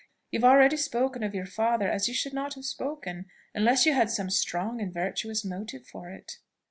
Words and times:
"You 0.31 0.39
have 0.39 0.49
already 0.49 0.77
spoken 0.77 1.21
of 1.21 1.35
your 1.35 1.45
father 1.45 1.87
as 1.87 2.07
you 2.07 2.15
should 2.15 2.33
not 2.33 2.55
have 2.55 2.65
spoken, 2.65 3.27
unless 3.53 3.85
you 3.85 3.93
had 3.93 4.09
some 4.09 4.31
strong 4.31 4.81
and 4.81 4.91
virtuous 4.91 5.45
motive 5.45 5.85
for 5.85 6.09
it." 6.09 6.37